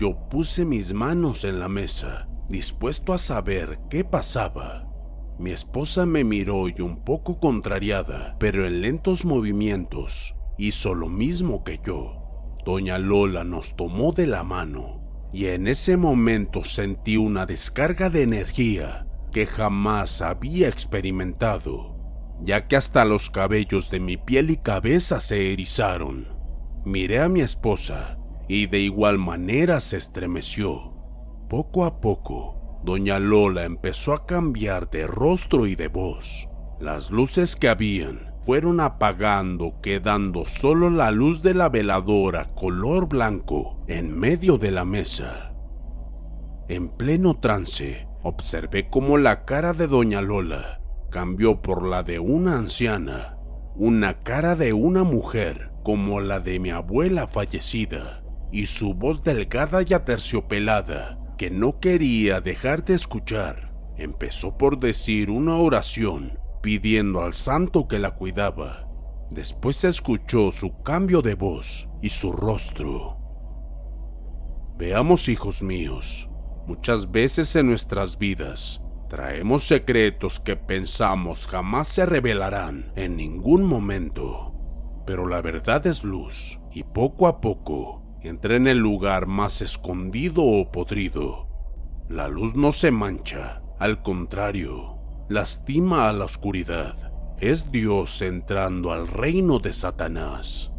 Yo 0.00 0.16
puse 0.30 0.64
mis 0.64 0.94
manos 0.94 1.44
en 1.44 1.58
la 1.58 1.68
mesa, 1.68 2.26
dispuesto 2.48 3.12
a 3.12 3.18
saber 3.18 3.80
qué 3.90 4.02
pasaba. 4.02 4.88
Mi 5.38 5.50
esposa 5.50 6.06
me 6.06 6.24
miró 6.24 6.70
y 6.70 6.80
un 6.80 7.04
poco 7.04 7.38
contrariada, 7.38 8.34
pero 8.40 8.66
en 8.66 8.80
lentos 8.80 9.26
movimientos, 9.26 10.36
hizo 10.56 10.94
lo 10.94 11.10
mismo 11.10 11.64
que 11.64 11.80
yo. 11.84 12.56
Doña 12.64 12.96
Lola 12.96 13.44
nos 13.44 13.76
tomó 13.76 14.12
de 14.12 14.26
la 14.26 14.42
mano 14.42 15.02
y 15.34 15.46
en 15.46 15.66
ese 15.66 15.98
momento 15.98 16.64
sentí 16.64 17.18
una 17.18 17.44
descarga 17.44 18.08
de 18.08 18.22
energía 18.22 19.06
que 19.32 19.44
jamás 19.44 20.22
había 20.22 20.68
experimentado, 20.68 21.98
ya 22.42 22.68
que 22.68 22.76
hasta 22.76 23.04
los 23.04 23.28
cabellos 23.28 23.90
de 23.90 24.00
mi 24.00 24.16
piel 24.16 24.48
y 24.48 24.56
cabeza 24.56 25.20
se 25.20 25.52
erizaron. 25.52 26.26
Miré 26.86 27.20
a 27.20 27.28
mi 27.28 27.42
esposa 27.42 28.16
y 28.50 28.66
de 28.66 28.80
igual 28.80 29.16
manera 29.16 29.78
se 29.78 29.96
estremeció. 29.96 30.92
Poco 31.48 31.84
a 31.84 32.00
poco, 32.00 32.80
doña 32.82 33.20
Lola 33.20 33.64
empezó 33.64 34.12
a 34.12 34.26
cambiar 34.26 34.90
de 34.90 35.06
rostro 35.06 35.68
y 35.68 35.76
de 35.76 35.86
voz. 35.86 36.48
Las 36.80 37.12
luces 37.12 37.54
que 37.54 37.68
habían 37.68 38.34
fueron 38.44 38.80
apagando, 38.80 39.80
quedando 39.80 40.46
solo 40.46 40.90
la 40.90 41.12
luz 41.12 41.42
de 41.42 41.54
la 41.54 41.68
veladora 41.68 42.52
color 42.54 43.06
blanco 43.06 43.84
en 43.86 44.18
medio 44.18 44.58
de 44.58 44.72
la 44.72 44.84
mesa. 44.84 45.54
En 46.66 46.88
pleno 46.88 47.38
trance, 47.38 48.08
observé 48.24 48.90
cómo 48.90 49.16
la 49.16 49.44
cara 49.44 49.74
de 49.74 49.86
doña 49.86 50.22
Lola 50.22 50.80
cambió 51.12 51.62
por 51.62 51.86
la 51.86 52.02
de 52.02 52.18
una 52.18 52.58
anciana, 52.58 53.36
una 53.76 54.18
cara 54.18 54.56
de 54.56 54.72
una 54.72 55.04
mujer 55.04 55.70
como 55.84 56.20
la 56.20 56.40
de 56.40 56.58
mi 56.58 56.70
abuela 56.70 57.28
fallecida, 57.28 58.19
y 58.52 58.66
su 58.66 58.94
voz 58.94 59.22
delgada 59.22 59.82
y 59.86 59.94
aterciopelada, 59.94 61.18
que 61.38 61.50
no 61.50 61.80
quería 61.80 62.40
dejar 62.40 62.84
de 62.84 62.94
escuchar, 62.94 63.72
empezó 63.96 64.56
por 64.56 64.78
decir 64.78 65.30
una 65.30 65.56
oración 65.56 66.38
pidiendo 66.62 67.22
al 67.22 67.34
santo 67.34 67.88
que 67.88 67.98
la 67.98 68.12
cuidaba. 68.12 68.86
Después 69.30 69.76
se 69.76 69.88
escuchó 69.88 70.50
su 70.50 70.82
cambio 70.82 71.22
de 71.22 71.34
voz 71.34 71.88
y 72.02 72.08
su 72.08 72.32
rostro. 72.32 73.16
Veamos, 74.76 75.28
hijos 75.28 75.62
míos, 75.62 76.28
muchas 76.66 77.10
veces 77.10 77.54
en 77.56 77.66
nuestras 77.66 78.18
vidas 78.18 78.82
traemos 79.08 79.64
secretos 79.64 80.40
que 80.40 80.56
pensamos 80.56 81.46
jamás 81.46 81.88
se 81.88 82.06
revelarán 82.06 82.92
en 82.96 83.16
ningún 83.16 83.64
momento. 83.64 84.54
Pero 85.06 85.26
la 85.26 85.42
verdad 85.42 85.86
es 85.86 86.04
luz 86.04 86.60
y 86.72 86.84
poco 86.84 87.26
a 87.26 87.40
poco 87.40 87.99
entra 88.22 88.56
en 88.56 88.66
el 88.66 88.78
lugar 88.78 89.26
más 89.26 89.62
escondido 89.62 90.44
o 90.44 90.70
podrido. 90.70 91.48
La 92.08 92.28
luz 92.28 92.54
no 92.54 92.72
se 92.72 92.90
mancha, 92.90 93.62
al 93.78 94.02
contrario, 94.02 94.98
lastima 95.28 96.08
a 96.08 96.12
la 96.12 96.24
oscuridad. 96.26 97.12
Es 97.40 97.72
Dios 97.72 98.20
entrando 98.20 98.92
al 98.92 99.08
reino 99.08 99.58
de 99.58 99.72
Satanás. 99.72 100.70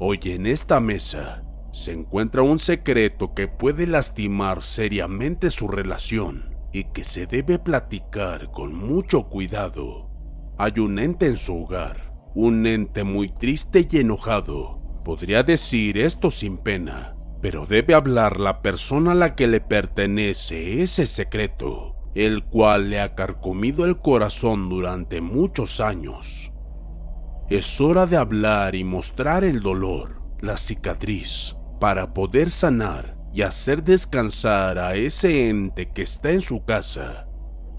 Hoy 0.00 0.18
en 0.24 0.46
esta 0.46 0.80
mesa 0.80 1.44
se 1.72 1.92
encuentra 1.92 2.42
un 2.42 2.58
secreto 2.58 3.34
que 3.34 3.46
puede 3.46 3.86
lastimar 3.86 4.62
seriamente 4.62 5.50
su 5.50 5.68
relación 5.68 6.56
y 6.72 6.84
que 6.84 7.04
se 7.04 7.26
debe 7.26 7.58
platicar 7.58 8.50
con 8.50 8.74
mucho 8.74 9.28
cuidado. 9.28 10.10
Hay 10.58 10.78
un 10.78 10.98
ente 10.98 11.26
en 11.26 11.36
su 11.36 11.62
hogar, 11.62 12.12
un 12.34 12.66
ente 12.66 13.04
muy 13.04 13.28
triste 13.28 13.86
y 13.90 13.98
enojado. 13.98 14.79
Podría 15.04 15.42
decir 15.42 15.98
esto 15.98 16.30
sin 16.30 16.58
pena, 16.58 17.16
pero 17.40 17.66
debe 17.66 17.94
hablar 17.94 18.38
la 18.38 18.62
persona 18.62 19.12
a 19.12 19.14
la 19.14 19.34
que 19.34 19.46
le 19.46 19.60
pertenece 19.60 20.82
ese 20.82 21.06
secreto 21.06 21.96
el 22.14 22.44
cual 22.44 22.90
le 22.90 23.00
ha 23.00 23.14
carcomido 23.14 23.84
el 23.84 23.98
corazón 23.98 24.68
durante 24.68 25.20
muchos 25.20 25.80
años. 25.80 26.52
Es 27.48 27.80
hora 27.80 28.06
de 28.06 28.16
hablar 28.16 28.74
y 28.74 28.84
mostrar 28.84 29.44
el 29.44 29.60
dolor, 29.60 30.22
la 30.40 30.56
cicatriz, 30.56 31.56
para 31.80 32.12
poder 32.12 32.50
sanar 32.50 33.16
y 33.32 33.42
hacer 33.42 33.84
descansar 33.84 34.78
a 34.78 34.94
ese 34.94 35.48
ente 35.48 35.90
que 35.92 36.02
está 36.02 36.30
en 36.30 36.42
su 36.42 36.64
casa. 36.64 37.26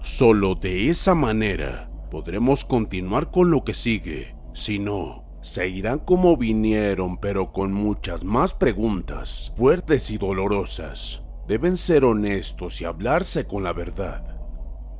Solo 0.00 0.54
de 0.54 0.88
esa 0.88 1.14
manera 1.14 1.90
podremos 2.10 2.64
continuar 2.64 3.30
con 3.30 3.50
lo 3.50 3.64
que 3.64 3.74
sigue. 3.74 4.34
Si 4.54 4.78
no, 4.78 5.21
se 5.42 5.68
irán 5.68 5.98
como 5.98 6.36
vinieron, 6.36 7.18
pero 7.18 7.52
con 7.52 7.72
muchas 7.72 8.24
más 8.24 8.54
preguntas, 8.54 9.52
fuertes 9.56 10.10
y 10.10 10.16
dolorosas. 10.16 11.24
Deben 11.48 11.76
ser 11.76 12.04
honestos 12.04 12.80
y 12.80 12.84
hablarse 12.84 13.46
con 13.46 13.64
la 13.64 13.72
verdad. 13.72 14.40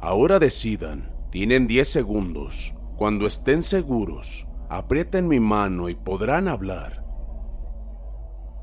Ahora 0.01 0.41
decidan, 0.41 1.15
tienen 1.31 1.69
10 1.69 1.89
segundos. 1.89 2.75
Cuando 2.97 3.27
estén 3.27 3.63
seguros, 3.63 4.49
aprieten 4.69 5.29
mi 5.29 5.39
mano 5.39 5.89
y 5.89 5.95
podrán 5.95 6.49
hablar. 6.49 7.05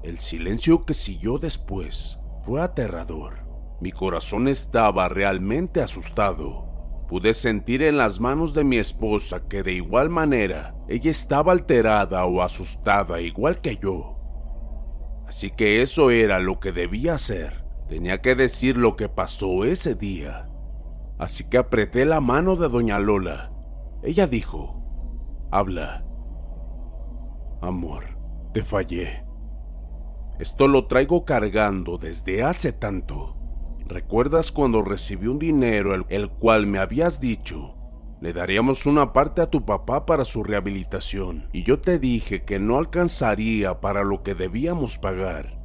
El 0.04 0.18
silencio 0.18 0.82
que 0.82 0.94
siguió 0.94 1.40
después 1.40 2.20
fue 2.44 2.62
aterrador. 2.62 3.48
Mi 3.80 3.92
corazón 3.94 4.50
estaba 4.50 5.08
realmente 5.08 5.82
asustado. 5.82 6.69
Pude 7.10 7.34
sentir 7.34 7.82
en 7.82 7.98
las 7.98 8.20
manos 8.20 8.54
de 8.54 8.64
mi 8.64 8.78
esposa 8.78 9.48
que 9.48 9.64
de 9.64 9.74
igual 9.74 10.10
manera 10.10 10.76
ella 10.88 11.10
estaba 11.10 11.52
alterada 11.52 12.24
o 12.26 12.44
asustada 12.44 13.20
igual 13.20 13.62
que 13.62 13.78
yo. 13.78 14.16
Así 15.28 15.50
que 15.50 15.82
eso 15.82 16.12
era 16.12 16.40
lo 16.40 16.60
que 16.60 16.72
debía 16.72 17.16
hacer. 17.16 17.66
Tenía 17.88 18.22
que 18.22 18.36
decir 18.36 18.78
lo 18.78 18.96
que 18.96 19.10
pasó 19.10 19.66
ese 19.66 19.96
día. 19.96 20.50
Así 21.18 21.46
que 21.46 21.58
apreté 21.58 22.06
la 22.06 22.22
mano 22.22 22.56
de 22.56 22.70
doña 22.70 23.00
Lola. 23.00 23.52
Ella 24.04 24.28
dijo, 24.28 24.80
habla. 25.50 26.06
Amor, 27.60 28.04
te 28.54 28.64
fallé. 28.64 29.26
Esto 30.38 30.68
lo 30.68 30.86
traigo 30.86 31.26
cargando 31.26 31.98
desde 31.98 32.44
hace 32.44 32.72
tanto. 32.72 33.39
¿Recuerdas 33.90 34.52
cuando 34.52 34.84
recibí 34.84 35.26
un 35.26 35.40
dinero 35.40 35.96
el, 35.96 36.06
el, 36.10 36.30
cual 36.30 36.68
me 36.68 36.78
habías 36.78 37.20
dicho? 37.20 37.74
Le 38.22 38.34
daríamos 38.34 38.86
una 38.86 39.14
parte 39.14 39.42
a 39.42 39.50
tu 39.50 39.66
papá 39.66 40.06
para 40.06 40.26
su 40.26 40.44
rehabilitación 40.44 41.50
y 41.52 41.64
yo 41.64 41.80
te 41.80 41.98
dije 41.98 42.44
que 42.44 42.60
no 42.60 42.78
alcanzaría 42.78 43.82
para 43.82 44.04
lo 44.04 44.22
que 44.22 44.36
debíamos 44.36 45.00
pagar. 45.00 45.60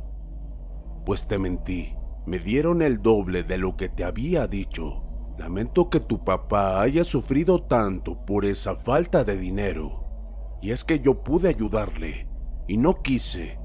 Pues 1.05 1.29
te 1.29 1.39
mentí, 1.39 1.97
me 2.25 2.39
dieron 2.39 2.81
el 2.81 3.03
doble 3.03 3.43
de 3.43 3.59
lo 3.59 3.77
que 3.77 3.91
te 3.91 4.05
había 4.05 4.47
dicho. 4.47 5.03
Lamento 5.37 5.91
que 5.91 6.01
tu 6.01 6.25
papá 6.25 6.81
haya 6.81 7.05
sufrido 7.05 7.59
tanto 7.59 8.25
por 8.25 8.47
esa 8.47 8.75
falta 8.75 9.23
de 9.25 9.37
dinero. 9.37 10.59
Y 10.63 10.71
es 10.71 10.83
que 10.83 10.99
yo 10.99 11.23
pude 11.23 11.51
ayudarle, 11.51 12.27
y 12.67 12.79
no 12.79 13.03
quise. 13.03 13.59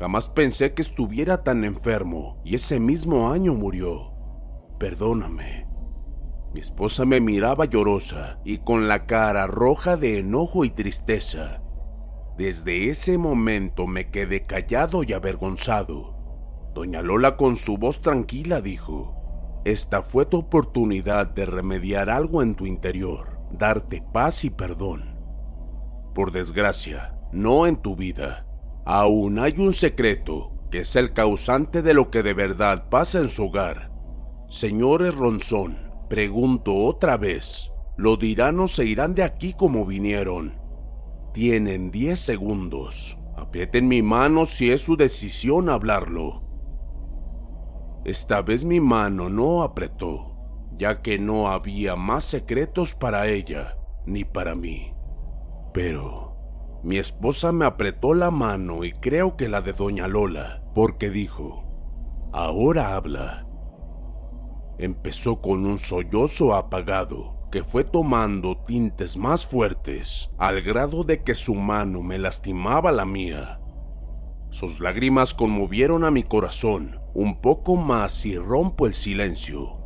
Jamás 0.00 0.30
pensé 0.30 0.72
que 0.72 0.80
estuviera 0.80 1.44
tan 1.44 1.62
enfermo 1.62 2.40
y 2.42 2.54
ese 2.54 2.80
mismo 2.80 3.30
año 3.30 3.52
murió. 3.52 4.14
Perdóname. 4.78 5.68
Mi 6.54 6.60
esposa 6.60 7.04
me 7.04 7.20
miraba 7.20 7.66
llorosa 7.66 8.40
y 8.42 8.58
con 8.58 8.88
la 8.88 9.04
cara 9.04 9.46
roja 9.46 9.98
de 9.98 10.18
enojo 10.18 10.64
y 10.64 10.70
tristeza. 10.70 11.62
Desde 12.38 12.88
ese 12.88 13.18
momento 13.18 13.86
me 13.86 14.10
quedé 14.10 14.40
callado 14.40 15.02
y 15.02 15.12
avergonzado. 15.12 16.16
Doña 16.72 17.02
Lola 17.02 17.36
con 17.36 17.56
su 17.56 17.76
voz 17.76 18.00
tranquila 18.00 18.62
dijo, 18.62 19.60
Esta 19.66 20.02
fue 20.02 20.24
tu 20.24 20.38
oportunidad 20.38 21.26
de 21.26 21.44
remediar 21.44 22.08
algo 22.08 22.42
en 22.42 22.54
tu 22.54 22.64
interior, 22.64 23.38
darte 23.52 24.02
paz 24.14 24.46
y 24.46 24.50
perdón. 24.50 25.18
Por 26.14 26.32
desgracia, 26.32 27.14
no 27.32 27.66
en 27.66 27.76
tu 27.76 27.96
vida 27.96 28.46
Aún 28.84 29.38
hay 29.38 29.54
un 29.58 29.72
secreto 29.72 30.52
que 30.70 30.80
es 30.80 30.96
el 30.96 31.12
causante 31.12 31.82
de 31.82 31.94
lo 31.94 32.10
que 32.10 32.22
de 32.22 32.34
verdad 32.34 32.88
pasa 32.88 33.18
en 33.18 33.28
su 33.28 33.46
hogar. 33.46 33.90
Señores 34.48 35.14
Ronzón, 35.14 35.76
pregunto 36.08 36.74
otra 36.76 37.16
vez, 37.16 37.72
¿lo 37.96 38.16
dirán 38.16 38.60
o 38.60 38.66
se 38.66 38.84
irán 38.84 39.14
de 39.14 39.22
aquí 39.22 39.52
como 39.52 39.84
vinieron? 39.84 40.58
Tienen 41.32 41.90
10 41.90 42.18
segundos. 42.18 43.18
Aprieten 43.36 43.88
mi 43.88 44.02
mano 44.02 44.44
si 44.44 44.70
es 44.70 44.82
su 44.82 44.96
decisión 44.96 45.68
hablarlo. 45.68 46.42
Esta 48.04 48.42
vez 48.42 48.64
mi 48.64 48.80
mano 48.80 49.28
no 49.28 49.62
apretó, 49.62 50.36
ya 50.76 50.96
que 50.96 51.18
no 51.18 51.48
había 51.48 51.96
más 51.96 52.24
secretos 52.24 52.94
para 52.94 53.28
ella 53.28 53.76
ni 54.06 54.24
para 54.24 54.54
mí. 54.54 54.94
Pero 55.72 56.29
mi 56.82 56.96
esposa 56.96 57.52
me 57.52 57.66
apretó 57.66 58.14
la 58.14 58.30
mano 58.30 58.84
y 58.84 58.92
creo 58.92 59.36
que 59.36 59.50
la 59.50 59.60
de 59.60 59.74
doña 59.74 60.08
Lola, 60.08 60.62
porque 60.74 61.10
dijo, 61.10 61.64
ahora 62.32 62.96
habla. 62.96 63.46
Empezó 64.78 65.42
con 65.42 65.66
un 65.66 65.78
sollozo 65.78 66.54
apagado 66.54 67.48
que 67.52 67.64
fue 67.64 67.84
tomando 67.84 68.56
tintes 68.64 69.18
más 69.18 69.46
fuertes 69.46 70.30
al 70.38 70.62
grado 70.62 71.04
de 71.04 71.22
que 71.22 71.34
su 71.34 71.54
mano 71.54 72.02
me 72.02 72.18
lastimaba 72.18 72.92
la 72.92 73.04
mía. 73.04 73.60
Sus 74.48 74.80
lágrimas 74.80 75.34
conmovieron 75.34 76.04
a 76.04 76.10
mi 76.10 76.22
corazón 76.22 76.98
un 77.12 77.42
poco 77.42 77.76
más 77.76 78.24
y 78.24 78.38
rompo 78.38 78.86
el 78.86 78.94
silencio, 78.94 79.76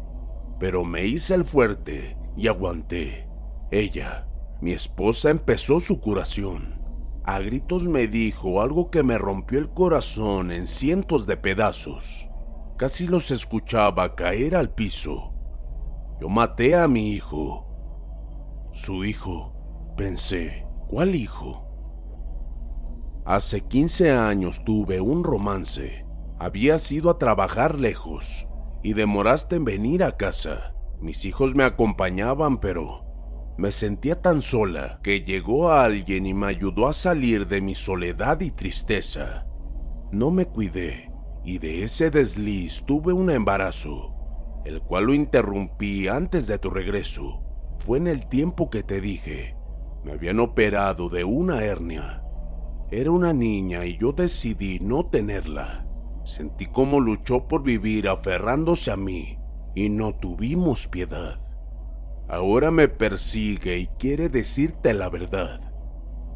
pero 0.60 0.84
me 0.84 1.04
hice 1.06 1.34
el 1.34 1.44
fuerte 1.44 2.16
y 2.36 2.46
aguanté. 2.46 3.28
Ella, 3.72 4.28
mi 4.60 4.70
esposa, 4.70 5.30
empezó 5.30 5.80
su 5.80 5.98
curación 5.98 6.83
a 7.26 7.38
gritos 7.38 7.88
me 7.88 8.06
dijo 8.06 8.60
algo 8.60 8.90
que 8.90 9.02
me 9.02 9.16
rompió 9.16 9.58
el 9.58 9.70
corazón 9.70 10.52
en 10.52 10.68
cientos 10.68 11.26
de 11.26 11.38
pedazos. 11.38 12.28
Casi 12.76 13.06
los 13.06 13.30
escuchaba 13.30 14.14
caer 14.14 14.54
al 14.54 14.74
piso. 14.74 15.32
Yo 16.20 16.28
maté 16.28 16.76
a 16.76 16.86
mi 16.86 17.12
hijo. 17.12 17.66
Su 18.72 19.06
hijo, 19.06 19.54
pensé, 19.96 20.66
¿cuál 20.86 21.14
hijo? 21.14 21.64
Hace 23.24 23.62
15 23.62 24.10
años 24.10 24.62
tuve 24.64 25.00
un 25.00 25.24
romance. 25.24 26.04
Habías 26.38 26.92
ido 26.92 27.08
a 27.08 27.18
trabajar 27.18 27.78
lejos 27.78 28.46
y 28.82 28.92
demoraste 28.92 29.56
en 29.56 29.64
venir 29.64 30.04
a 30.04 30.18
casa. 30.18 30.74
Mis 31.00 31.24
hijos 31.24 31.54
me 31.54 31.64
acompañaban, 31.64 32.58
pero 32.58 33.03
me 33.56 33.70
sentía 33.70 34.20
tan 34.20 34.42
sola 34.42 34.98
que 35.02 35.20
llegó 35.20 35.70
alguien 35.70 36.26
y 36.26 36.34
me 36.34 36.46
ayudó 36.46 36.88
a 36.88 36.92
salir 36.92 37.46
de 37.46 37.60
mi 37.60 37.74
soledad 37.74 38.40
y 38.40 38.50
tristeza. 38.50 39.46
No 40.10 40.30
me 40.30 40.46
cuidé 40.46 41.10
y 41.44 41.58
de 41.58 41.84
ese 41.84 42.10
desliz 42.10 42.84
tuve 42.84 43.12
un 43.12 43.30
embarazo, 43.30 44.14
el 44.64 44.80
cual 44.82 45.06
lo 45.06 45.14
interrumpí 45.14 46.08
antes 46.08 46.46
de 46.46 46.58
tu 46.58 46.70
regreso. 46.70 47.42
Fue 47.78 47.98
en 47.98 48.06
el 48.06 48.28
tiempo 48.28 48.70
que 48.70 48.82
te 48.82 49.00
dije. 49.00 49.56
Me 50.04 50.12
habían 50.12 50.40
operado 50.40 51.08
de 51.08 51.24
una 51.24 51.62
hernia. 51.64 52.22
Era 52.90 53.10
una 53.10 53.32
niña 53.32 53.84
y 53.84 53.98
yo 53.98 54.12
decidí 54.12 54.80
no 54.80 55.06
tenerla. 55.06 55.86
Sentí 56.24 56.66
cómo 56.66 57.00
luchó 57.00 57.46
por 57.46 57.62
vivir 57.62 58.08
aferrándose 58.08 58.90
a 58.90 58.96
mí 58.96 59.38
y 59.74 59.90
no 59.90 60.14
tuvimos 60.14 60.88
piedad. 60.88 61.43
Ahora 62.28 62.70
me 62.70 62.88
persigue 62.88 63.78
y 63.78 63.86
quiere 63.98 64.28
decirte 64.28 64.94
la 64.94 65.10
verdad. 65.10 65.60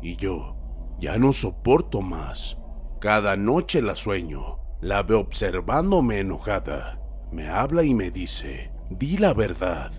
Y 0.02 0.16
yo 0.16 0.56
ya 1.00 1.16
no 1.18 1.32
soporto 1.32 2.02
más. 2.02 2.58
Cada 3.00 3.36
noche 3.36 3.80
la 3.80 3.96
sueño. 3.96 4.58
La 4.80 5.02
veo 5.02 5.20
observándome 5.20 6.20
enojada. 6.20 7.00
Me 7.32 7.48
habla 7.48 7.84
y 7.84 7.94
me 7.94 8.10
dice, 8.10 8.70
di 8.90 9.16
la 9.16 9.32
verdad. 9.32 9.92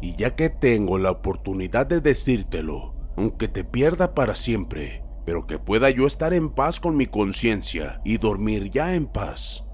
Y 0.00 0.16
ya 0.16 0.34
que 0.34 0.50
tengo 0.50 0.98
la 0.98 1.10
oportunidad 1.10 1.86
de 1.86 2.00
decírtelo, 2.00 2.94
aunque 3.16 3.48
te 3.48 3.64
pierda 3.64 4.14
para 4.14 4.34
siempre, 4.34 5.04
pero 5.24 5.46
que 5.46 5.58
pueda 5.58 5.90
yo 5.90 6.06
estar 6.06 6.34
en 6.34 6.50
paz 6.50 6.80
con 6.80 6.96
mi 6.96 7.06
conciencia 7.06 8.00
y 8.04 8.18
dormir 8.18 8.70
ya 8.70 8.94
en 8.94 9.06
paz. 9.06 9.64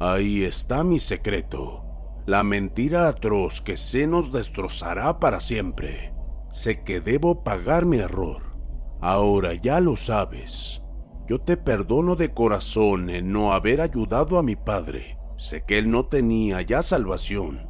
Ahí 0.00 0.44
está 0.44 0.84
mi 0.84 0.98
secreto 0.98 1.87
la 2.28 2.42
mentira 2.42 3.08
atroz 3.08 3.62
que 3.62 3.78
se 3.78 4.06
nos 4.06 4.32
destrozará 4.32 5.18
para 5.18 5.40
siempre. 5.40 6.12
Sé 6.50 6.84
que 6.84 7.00
debo 7.00 7.42
pagar 7.42 7.86
mi 7.86 7.96
error. 8.00 8.54
Ahora 9.00 9.54
ya 9.54 9.80
lo 9.80 9.96
sabes. 9.96 10.82
Yo 11.26 11.40
te 11.40 11.56
perdono 11.56 12.16
de 12.16 12.34
corazón 12.34 13.08
en 13.08 13.32
no 13.32 13.54
haber 13.54 13.80
ayudado 13.80 14.36
a 14.36 14.42
mi 14.42 14.56
padre. 14.56 15.18
Sé 15.38 15.64
que 15.64 15.78
él 15.78 15.90
no 15.90 16.04
tenía 16.04 16.60
ya 16.60 16.82
salvación. 16.82 17.66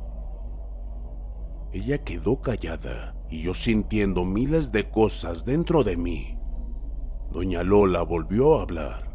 Ella 1.73 2.03
quedó 2.03 2.41
callada 2.41 3.15
y 3.31 3.43
yo 3.43 3.55
sintiendo 3.55 4.25
miles 4.25 4.73
de 4.73 4.83
cosas 4.83 5.45
dentro 5.45 5.85
de 5.85 5.97
mí. 5.97 6.37
Doña 7.31 7.63
Lola 7.63 8.03
volvió 8.03 8.59
a 8.59 8.63
hablar. 8.63 9.08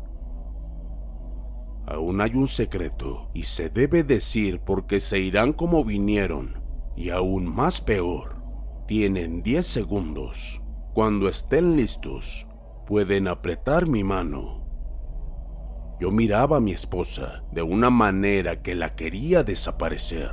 Aún 1.86 2.22
hay 2.22 2.36
un 2.36 2.48
secreto 2.48 3.30
y 3.34 3.44
se 3.44 3.70
debe 3.70 4.04
decir 4.04 4.62
porque 4.62 5.00
se 5.00 5.20
irán 5.20 5.54
como 5.54 5.84
vinieron 5.84 6.62
y 6.96 7.10
aún 7.10 7.46
más 7.46 7.82
peor. 7.82 8.42
Tienen 8.88 9.44
10 9.44 9.66
segundos. 9.66 10.62
Cuando 10.94 11.28
estén 11.28 11.76
listos, 11.76 12.48
pueden 12.86 13.28
apretar 13.28 13.88
mi 13.88 14.04
mano. 14.04 14.64
Yo 16.00 16.12
miraba 16.12 16.58
a 16.58 16.60
mi 16.60 16.72
esposa 16.72 17.44
de 17.52 17.62
una 17.62 17.90
manera 17.90 18.62
que 18.62 18.76
la 18.76 18.96
quería 18.96 19.44
desaparecer, 19.44 20.32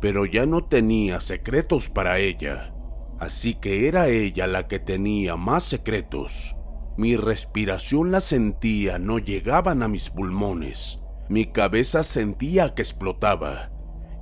pero 0.00 0.24
ya 0.24 0.46
no 0.46 0.64
tenía 0.64 1.20
secretos 1.20 1.88
para 1.88 2.18
ella, 2.18 2.72
así 3.18 3.54
que 3.54 3.88
era 3.88 4.08
ella 4.08 4.46
la 4.46 4.68
que 4.68 4.78
tenía 4.78 5.36
más 5.36 5.64
secretos. 5.64 6.57
Mi 6.98 7.16
respiración 7.16 8.10
la 8.10 8.20
sentía, 8.20 8.98
no 8.98 9.18
llegaban 9.18 9.82
a 9.82 9.88
mis 9.88 10.10
pulmones, 10.10 11.00
mi 11.30 11.46
cabeza 11.46 12.02
sentía 12.02 12.74
que 12.74 12.82
explotaba, 12.82 13.70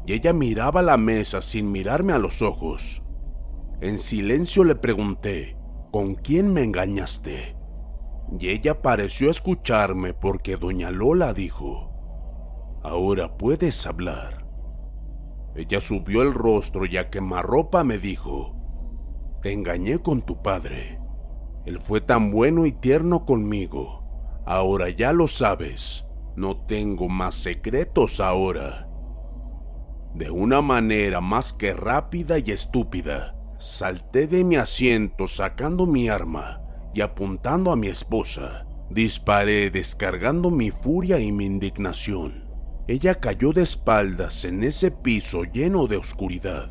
y 0.06 0.12
ella 0.12 0.32
miraba 0.32 0.82
la 0.82 0.96
mesa 0.96 1.42
sin 1.42 1.72
mirarme 1.72 2.12
a 2.12 2.18
los 2.18 2.40
ojos. 2.40 3.02
En 3.80 3.98
silencio 3.98 4.62
le 4.62 4.76
pregunté, 4.76 5.56
¿con 5.90 6.14
quién 6.14 6.52
me 6.52 6.62
engañaste? 6.62 7.56
y 8.38 8.48
ella 8.48 8.82
pareció 8.82 9.30
escucharme 9.30 10.12
porque 10.14 10.56
doña 10.56 10.90
Lola 10.90 11.32
dijo, 11.32 11.92
Ahora 12.82 13.36
puedes 13.36 13.86
hablar. 13.86 14.46
Ella 15.54 15.80
subió 15.80 16.22
el 16.22 16.34
rostro 16.34 16.86
y 16.86 16.96
a 16.98 17.08
quemarropa 17.10 17.84
me 17.84 17.98
dijo, 17.98 18.54
Te 19.42 19.52
engañé 19.52 19.98
con 20.00 20.22
tu 20.22 20.42
padre. 20.42 21.00
Él 21.66 21.81
fue 21.81 22.00
tan 22.00 22.31
bueno 22.31 22.64
y 22.64 22.72
tierno 22.72 23.24
conmigo. 23.24 24.05
Ahora 24.46 24.88
ya 24.88 25.12
lo 25.12 25.26
sabes. 25.26 26.07
No 26.37 26.57
tengo 26.66 27.09
más 27.09 27.35
secretos 27.35 28.20
ahora. 28.20 28.88
De 30.14 30.31
una 30.31 30.62
manera 30.62 31.20
más 31.20 31.52
que 31.52 31.74
rápida 31.74 32.38
y 32.38 32.52
estúpida, 32.52 33.35
salté 33.59 34.29
de 34.29 34.44
mi 34.44 34.57
asiento 34.57 35.26
sacando 35.26 35.87
mi 35.87 36.09
arma 36.09 36.62
y 36.94 37.00
apuntando 37.00 37.72
a 37.72 37.76
mi 37.76 37.88
esposa, 37.88 38.66
disparé 38.88 39.68
descargando 39.70 40.50
mi 40.50 40.70
furia 40.70 41.18
y 41.18 41.33
mi 41.33 41.46
indignación. 41.46 42.44
Ella 42.87 43.16
cayó 43.16 43.52
de 43.52 43.62
espaldas 43.62 44.44
en 44.44 44.62
ese 44.62 44.92
piso 44.92 45.42
lleno 45.42 45.88
de 45.88 45.96
oscuridad. 45.96 46.70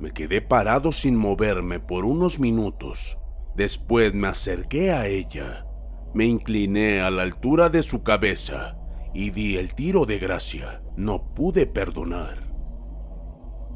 Me 0.00 0.10
quedé 0.10 0.42
parado 0.42 0.90
sin 0.90 1.16
moverme 1.16 1.78
por 1.78 2.04
unos 2.04 2.40
minutos. 2.40 3.21
Después 3.56 4.14
me 4.14 4.28
acerqué 4.28 4.92
a 4.92 5.06
ella, 5.06 5.66
me 6.14 6.24
incliné 6.24 7.00
a 7.00 7.10
la 7.10 7.22
altura 7.22 7.68
de 7.68 7.82
su 7.82 8.02
cabeza 8.02 8.76
y 9.14 9.30
di 9.30 9.56
el 9.56 9.74
tiro 9.74 10.06
de 10.06 10.18
gracia. 10.18 10.82
No 10.96 11.34
pude 11.34 11.66
perdonar. 11.66 12.52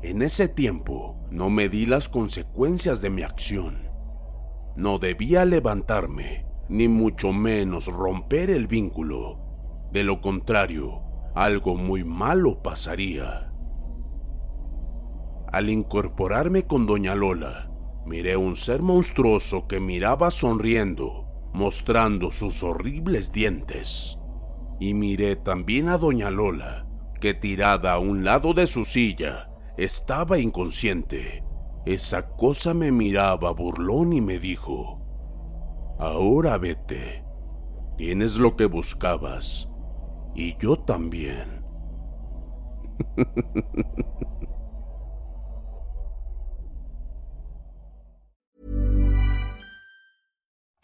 En 0.02 0.22
ese 0.22 0.48
tiempo 0.48 1.16
no 1.30 1.50
me 1.50 1.68
di 1.68 1.86
las 1.86 2.08
consecuencias 2.08 3.00
de 3.00 3.10
mi 3.10 3.22
acción. 3.22 3.90
No 4.76 4.98
debía 4.98 5.44
levantarme, 5.44 6.46
ni 6.68 6.88
mucho 6.88 7.32
menos 7.32 7.86
romper 7.86 8.50
el 8.50 8.66
vínculo. 8.66 9.40
De 9.92 10.04
lo 10.04 10.20
contrario, 10.20 11.02
algo 11.34 11.76
muy 11.76 12.04
malo 12.04 12.62
pasaría. 12.62 13.52
Al 15.52 15.70
incorporarme 15.70 16.66
con 16.66 16.86
doña 16.86 17.14
Lola, 17.14 17.70
miré 18.06 18.36
un 18.36 18.56
ser 18.56 18.82
monstruoso 18.82 19.66
que 19.66 19.80
miraba 19.80 20.30
sonriendo, 20.30 21.26
mostrando 21.52 22.30
sus 22.30 22.62
horribles 22.62 23.32
dientes. 23.32 24.18
Y 24.78 24.94
miré 24.94 25.36
también 25.36 25.88
a 25.88 25.98
doña 25.98 26.30
Lola, 26.30 26.86
que 27.20 27.34
tirada 27.34 27.94
a 27.94 27.98
un 27.98 28.24
lado 28.24 28.54
de 28.54 28.66
su 28.66 28.84
silla, 28.84 29.50
estaba 29.76 30.38
inconsciente, 30.38 31.44
esa 31.84 32.28
cosa 32.30 32.74
me 32.74 32.92
miraba 32.92 33.52
burlón 33.52 34.12
y 34.12 34.20
me 34.20 34.38
dijo, 34.38 35.00
Ahora 35.98 36.58
vete, 36.58 37.24
tienes 37.96 38.36
lo 38.38 38.56
que 38.56 38.66
buscabas, 38.66 39.68
y 40.34 40.56
yo 40.58 40.76
también. 40.76 41.64